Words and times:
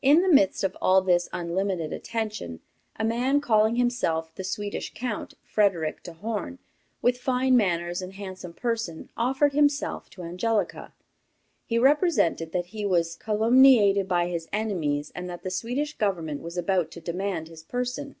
In 0.00 0.22
the 0.22 0.32
midst 0.32 0.64
of 0.64 0.74
all 0.80 1.02
this 1.02 1.28
unlimited 1.30 1.92
attention, 1.92 2.60
a 2.96 3.04
man 3.04 3.38
calling 3.38 3.76
himself 3.76 4.34
the 4.34 4.42
Swedish 4.42 4.92
Count, 4.94 5.34
Frederic 5.42 6.02
de 6.02 6.14
Horn, 6.14 6.58
with 7.02 7.18
fine 7.18 7.54
manners 7.54 8.00
and 8.00 8.14
handsome 8.14 8.54
person, 8.54 9.10
offered 9.14 9.52
himself 9.52 10.08
to 10.08 10.22
Angelica. 10.22 10.94
He 11.66 11.78
represented 11.78 12.52
that 12.52 12.68
he 12.72 12.86
was 12.86 13.14
calumniated 13.16 14.08
by 14.08 14.28
his 14.28 14.48
enemies 14.54 15.12
and 15.14 15.28
that 15.28 15.42
the 15.42 15.50
Swedish 15.50 15.98
Government 15.98 16.40
was 16.40 16.56
about 16.56 16.90
to 16.92 17.02
demand 17.02 17.48
his 17.48 17.62
person. 17.62 18.16